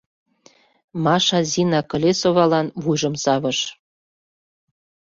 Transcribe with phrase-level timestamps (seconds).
[1.03, 3.59] Маша Зина Колесовалан вуйжым савалтыш.